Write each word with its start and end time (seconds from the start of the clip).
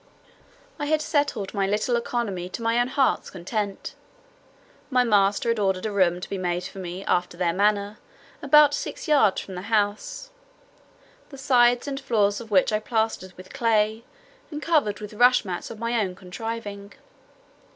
I 0.79 0.87
had 0.87 0.99
settled 0.99 1.53
my 1.53 1.67
little 1.67 1.95
economy 1.95 2.49
to 2.49 2.63
my 2.63 2.79
own 2.79 2.87
heart's 2.87 3.29
content. 3.29 3.93
My 4.89 5.03
master 5.03 5.49
had 5.49 5.59
ordered 5.59 5.85
a 5.85 5.91
room 5.91 6.19
to 6.19 6.27
be 6.27 6.39
made 6.39 6.63
for 6.63 6.79
me, 6.79 7.05
after 7.05 7.37
their 7.37 7.53
manner, 7.53 7.99
about 8.41 8.73
six 8.73 9.07
yards 9.07 9.41
from 9.41 9.53
the 9.53 9.61
house: 9.69 10.31
the 11.29 11.37
sides 11.37 11.87
and 11.87 11.99
floors 11.99 12.41
of 12.41 12.49
which 12.49 12.73
I 12.73 12.79
plastered 12.79 13.33
with 13.33 13.53
clay, 13.53 14.03
and 14.49 14.59
covered 14.59 15.01
with 15.01 15.13
rush 15.13 15.45
mats 15.45 15.69
of 15.69 15.77
my 15.77 15.93
own 16.01 16.15
contriving. 16.15 16.93